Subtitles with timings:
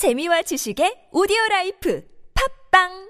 [0.00, 2.00] 재미와 지식의 오디오 라이프.
[2.32, 3.09] 팝빵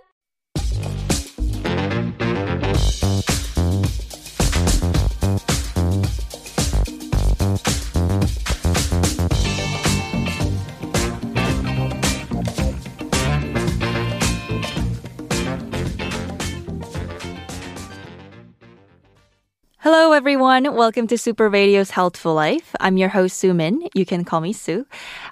[19.82, 20.74] Hello, everyone.
[20.74, 22.76] Welcome to Super Radio's Healthful Life.
[22.80, 23.88] I'm your host, Sue Min.
[23.94, 24.84] You can call me Sue.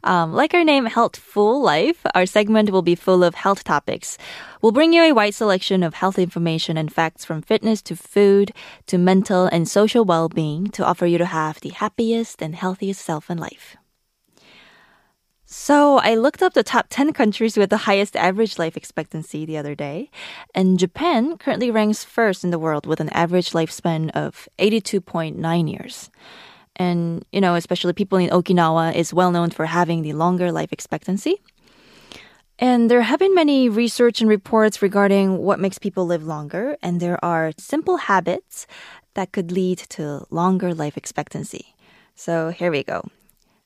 [0.05, 4.17] Um, like our name, Healthful Life, our segment will be full of health topics.
[4.63, 8.53] We'll bring you a wide selection of health information and facts from fitness to food
[8.87, 13.29] to mental and social well-being to offer you to have the happiest and healthiest self
[13.29, 13.77] in life.
[15.51, 19.57] So I looked up the top 10 countries with the highest average life expectancy the
[19.57, 20.11] other day,
[20.55, 25.41] and Japan currently ranks first in the world with an average lifespan of 82.9
[25.73, 26.11] years.
[26.77, 30.71] And, you know, especially people in Okinawa is well known for having the longer life
[30.71, 31.41] expectancy.
[32.59, 37.01] And there have been many research and reports regarding what makes people live longer, and
[37.01, 38.67] there are simple habits
[39.15, 41.75] that could lead to longer life expectancy.
[42.15, 43.09] So here we go.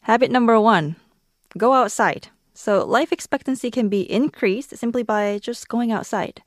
[0.02, 0.94] Habit number one
[1.56, 2.28] go outside.
[2.54, 6.42] So life expectancy can be increased simply by just going outside.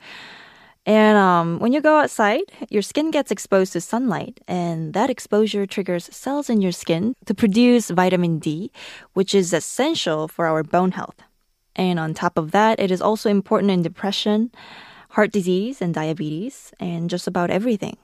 [0.86, 5.66] And um, when you go outside, your skin gets exposed to sunlight, and that exposure
[5.66, 8.72] triggers cells in your skin to produce vitamin D,
[9.14, 11.23] which is essential for our bone health.
[11.75, 14.52] And on top of that, it is also important in depression,
[15.09, 17.97] heart disease, and diabetes, and just about everything.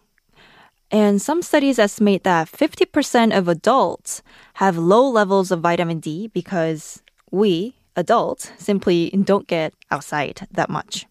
[0.92, 4.22] And some studies estimate that 50% of adults
[4.56, 11.06] have low levels of vitamin D because we, adults, simply don't get outside that much.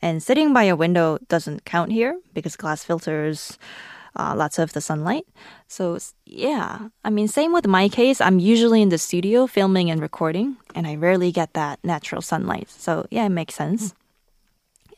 [0.00, 3.58] And sitting by a window doesn't count here because glass filters
[4.16, 5.26] uh, lots of the sunlight.
[5.68, 8.20] So, yeah, I mean, same with my case.
[8.20, 12.70] I'm usually in the studio filming and recording, and I rarely get that natural sunlight.
[12.70, 13.94] So, yeah, it makes sense.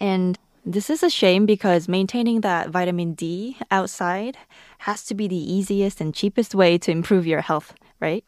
[0.00, 4.36] And this is a shame because maintaining that vitamin D outside
[4.78, 8.24] has to be the easiest and cheapest way to improve your health, right?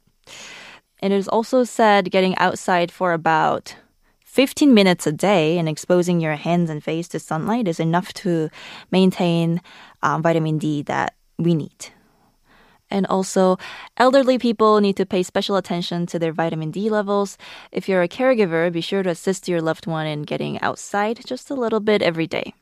[1.01, 3.75] And it is also said getting outside for about
[4.25, 8.51] 15 minutes a day and exposing your hands and face to sunlight is enough to
[8.93, 9.61] maintain
[10.05, 11.91] um, vitamin D that we need.
[12.91, 13.59] And also,
[13.97, 17.37] elderly people need to pay special attention to their vitamin D levels.
[17.71, 21.51] If you're a caregiver, be sure to assist your loved one in getting outside just
[21.51, 22.55] a little bit every day.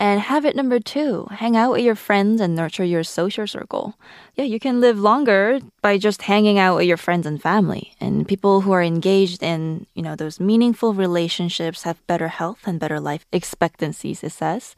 [0.00, 3.98] And habit number two, hang out with your friends and nurture your social circle.
[4.34, 7.92] Yeah, you can live longer by just hanging out with your friends and family.
[8.00, 12.80] And people who are engaged in, you know, those meaningful relationships have better health and
[12.80, 14.74] better life expectancies, it says.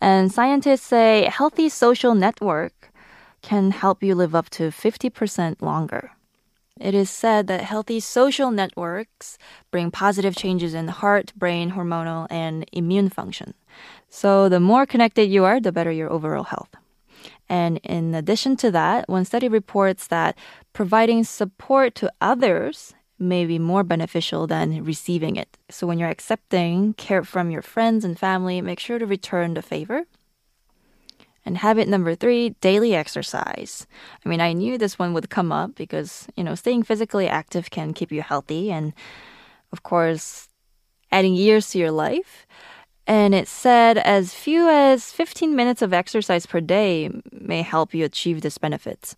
[0.00, 2.90] And scientists say healthy social network
[3.46, 6.10] can help you live up to 50% longer.
[6.80, 9.38] It is said that healthy social networks
[9.70, 13.54] bring positive changes in heart, brain, hormonal, and immune function.
[14.08, 16.70] So the more connected you are, the better your overall health.
[17.48, 20.36] And in addition to that, one study reports that
[20.72, 25.56] providing support to others may be more beneficial than receiving it.
[25.70, 29.62] So when you're accepting care from your friends and family, make sure to return the
[29.62, 30.02] favor
[31.46, 33.86] and habit number three, daily exercise.
[34.24, 37.70] I mean, I knew this one would come up because, you know, staying physically active
[37.70, 38.92] can keep you healthy and,
[39.72, 40.48] of course,
[41.12, 42.46] adding years to your life.
[43.06, 48.04] And it said as few as 15 minutes of exercise per day may help you
[48.04, 49.14] achieve this benefit.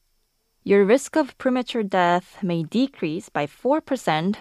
[0.62, 4.36] Your risk of premature death may decrease by 4%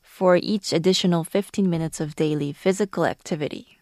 [0.00, 3.81] for each additional 15 minutes of daily physical activity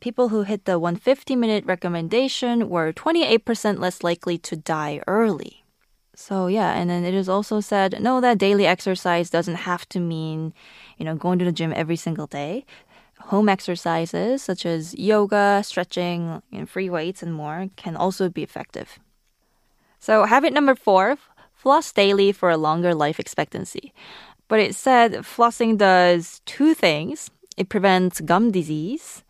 [0.00, 5.64] people who hit the 150 minute recommendation were 28% less likely to die early.
[6.14, 10.00] So yeah, and then it is also said no that daily exercise doesn't have to
[10.00, 10.52] mean,
[10.98, 12.64] you know, going to the gym every single day.
[13.32, 18.98] Home exercises such as yoga, stretching, and free weights and more can also be effective.
[19.98, 21.16] So habit number 4,
[21.54, 23.92] floss daily for a longer life expectancy.
[24.48, 27.30] But it said flossing does two things.
[27.56, 29.22] It prevents gum disease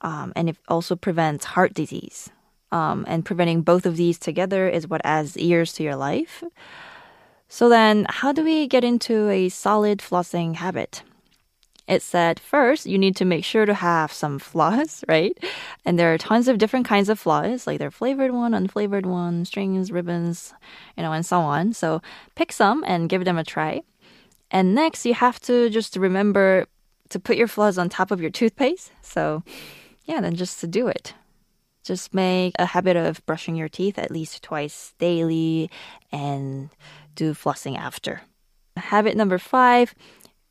[0.00, 2.30] um, and it also prevents heart disease.
[2.72, 6.44] Um, and preventing both of these together is what adds years to your life.
[7.48, 11.02] So then, how do we get into a solid flossing habit?
[11.88, 15.36] It said first, you need to make sure to have some floss, right?
[15.84, 19.44] And there are tons of different kinds of floss, like their flavored one, unflavored one,
[19.44, 20.54] strings, ribbons,
[20.96, 21.72] you know, and so on.
[21.72, 22.00] So
[22.36, 23.82] pick some and give them a try.
[24.52, 26.66] And next, you have to just remember
[27.08, 28.92] to put your floss on top of your toothpaste.
[29.02, 29.42] So
[30.10, 31.14] yeah, then just to do it.
[31.84, 35.70] Just make a habit of brushing your teeth at least twice daily
[36.10, 36.68] and
[37.14, 38.22] do flossing after.
[38.76, 39.94] Habit number five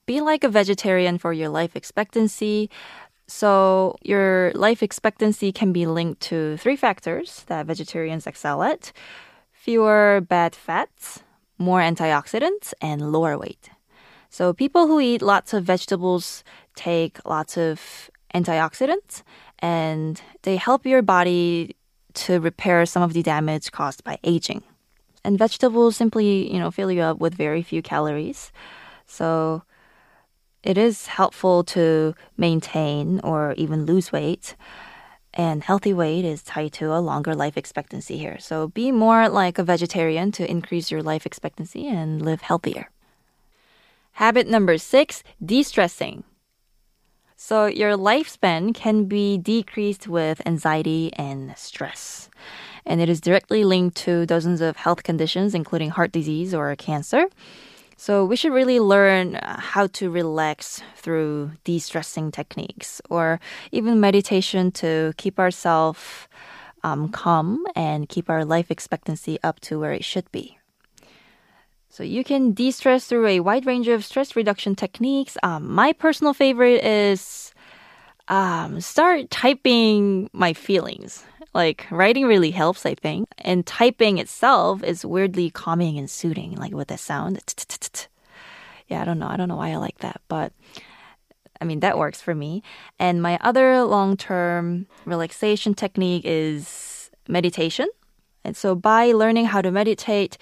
[0.06, 2.70] be like a vegetarian for your life expectancy.
[3.28, 8.94] So, your life expectancy can be linked to three factors that vegetarians excel at
[9.52, 11.22] fewer bad fats,
[11.58, 13.70] more antioxidants, and lower weight.
[14.30, 16.44] So, people who eat lots of vegetables
[16.76, 19.24] take lots of antioxidants
[19.60, 21.76] and they help your body
[22.14, 24.64] to repair some of the damage caused by aging.
[25.24, 28.52] And vegetables simply, you know, fill you up with very few calories.
[29.06, 29.64] So
[30.64, 34.56] it is helpful to maintain or even lose weight.
[35.34, 38.40] And healthy weight is tied to a longer life expectancy here.
[38.40, 42.90] So be more like a vegetarian to increase your life expectancy and live healthier.
[44.14, 46.24] Habit number six de stressing.
[47.42, 52.30] So your lifespan can be decreased with anxiety and stress.
[52.86, 57.28] And it is directly linked to dozens of health conditions, including heart disease or cancer.
[57.96, 63.40] So we should really learn how to relax through de-stressing techniques or
[63.72, 66.28] even meditation to keep ourselves
[66.84, 70.59] um, calm and keep our life expectancy up to where it should be.
[72.00, 75.38] So you can de-stress through a wide range of stress reduction techniques.
[75.44, 77.54] Um, my personal favorite is
[78.30, 81.26] um, start typing my feelings.
[81.54, 86.72] Like writing really helps, I think, and typing itself is weirdly calming and soothing, like
[86.72, 87.44] with the sound.
[88.88, 89.28] Yeah, I don't know.
[89.28, 90.54] I don't know why I like that, but
[91.60, 92.64] I mean that works for me.
[92.98, 97.90] And my other long-term relaxation technique is meditation.
[98.46, 100.38] And so by learning how to meditate,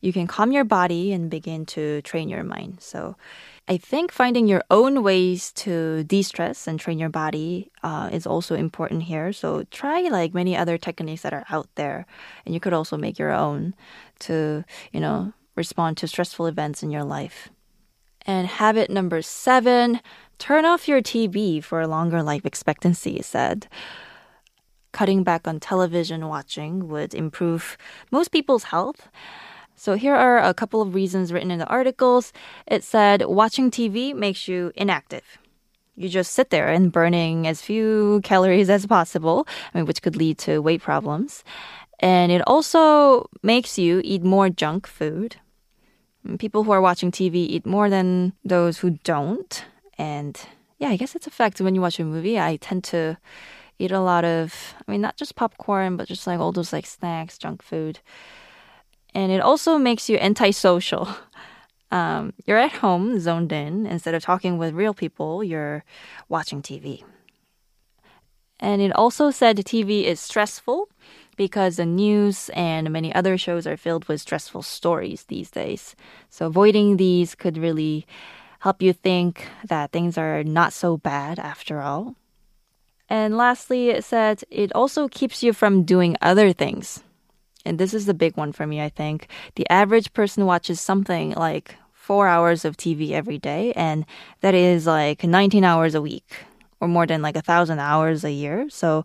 [0.00, 2.78] you can calm your body and begin to train your mind.
[2.80, 3.16] So
[3.68, 8.26] I think finding your own ways to de stress and train your body uh, is
[8.26, 9.32] also important here.
[9.32, 12.06] So try like many other techniques that are out there,
[12.44, 13.74] and you could also make your own
[14.20, 17.50] to, you know, respond to stressful events in your life.
[18.26, 20.00] And habit number seven
[20.38, 23.68] turn off your TV for a longer life expectancy, said
[24.92, 27.76] cutting back on television watching would improve
[28.10, 29.08] most people's health.
[29.80, 32.34] So here are a couple of reasons written in the articles.
[32.66, 35.38] It said watching TV makes you inactive.
[35.96, 40.16] You just sit there and burning as few calories as possible, I mean, which could
[40.16, 41.44] lead to weight problems.
[41.98, 45.36] And it also makes you eat more junk food.
[46.38, 49.64] People who are watching TV eat more than those who don't.
[49.96, 50.38] And
[50.76, 52.38] yeah, I guess it's a fact when you watch a movie.
[52.38, 53.16] I tend to
[53.78, 56.84] eat a lot of, I mean, not just popcorn, but just like all those like
[56.84, 58.00] snacks, junk food
[59.14, 61.08] and it also makes you antisocial.
[61.92, 63.84] Um, you're at home, zoned in.
[63.84, 65.82] Instead of talking with real people, you're
[66.28, 67.02] watching TV.
[68.60, 70.88] And it also said TV is stressful
[71.36, 75.96] because the news and many other shows are filled with stressful stories these days.
[76.28, 78.06] So avoiding these could really
[78.60, 82.14] help you think that things are not so bad after all.
[83.08, 87.02] And lastly, it said it also keeps you from doing other things
[87.64, 89.28] and this is the big one for me, I think.
[89.56, 94.04] The average person watches something like four hours of TV every day, and
[94.40, 96.44] that is like 19 hours a week
[96.80, 98.68] or more than like a thousand hours a year.
[98.70, 99.04] So,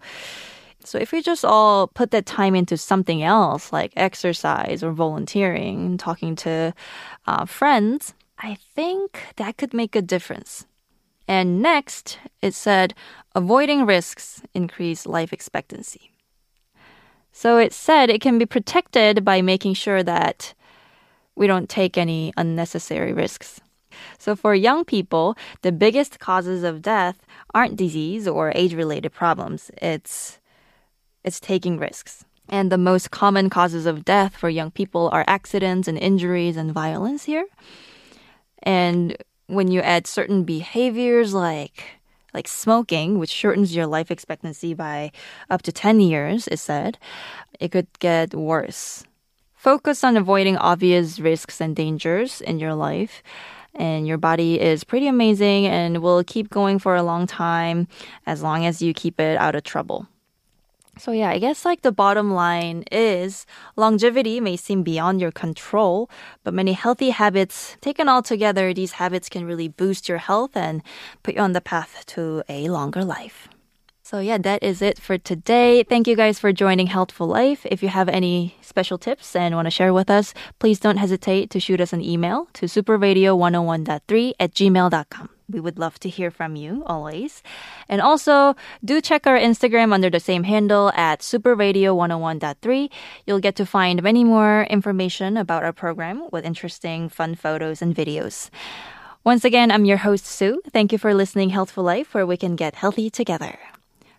[0.83, 5.97] so if we just all put that time into something else, like exercise or volunteering,
[5.97, 6.73] talking to
[7.27, 10.65] uh, friends, I think that could make a difference.
[11.27, 12.93] And next, it said
[13.33, 16.11] avoiding risks increase life expectancy.
[17.37, 20.53] So it said it can be protected by making sure that
[21.35, 23.59] we don't take any unnecessary risks.
[24.17, 27.17] So for young people, the biggest causes of death
[27.53, 29.69] aren't disease or age-related problems.
[29.81, 30.39] It's
[31.25, 32.23] it's taking risks.
[32.47, 36.71] And the most common causes of death for young people are accidents and injuries and
[36.71, 37.47] violence here.
[38.63, 41.99] And when you add certain behaviors like
[42.35, 45.11] like smoking, which shortens your life expectancy by
[45.49, 46.99] up to 10 years, is said,
[47.59, 49.03] it could get worse.
[49.55, 53.23] Focus on avoiding obvious risks and dangers in your life.
[53.73, 57.87] And your body is pretty amazing and will keep going for a long time
[58.25, 60.07] as long as you keep it out of trouble.
[60.97, 66.09] So yeah, I guess like the bottom line is longevity may seem beyond your control,
[66.43, 70.81] but many healthy habits taken all together, these habits can really boost your health and
[71.21, 73.49] put you on the path to a longer life.
[74.03, 75.83] So yeah, that is it for today.
[75.83, 77.65] Thank you guys for joining Healthful Life.
[77.65, 81.49] If you have any special tips and want to share with us, please don't hesitate
[81.49, 85.34] to shoot us an email to superradio101.3 at gmail.com.
[85.49, 87.43] We would love to hear from you always.
[87.87, 92.89] And also, do check our Instagram under the same handle at superradio101.3.
[93.25, 97.95] You'll get to find many more information about our program with interesting, fun photos and
[97.95, 98.49] videos.
[99.23, 100.61] Once again, I'm your host, Sue.
[100.71, 103.57] Thank you for listening Healthful Life, where we can get healthy together.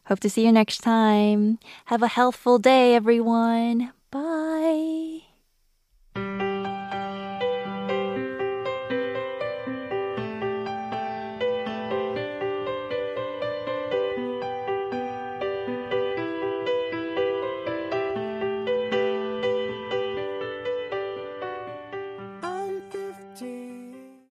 [0.07, 1.59] Hope to see you next time.
[1.87, 3.93] Have a healthful day, everyone.
[4.11, 5.16] Bye.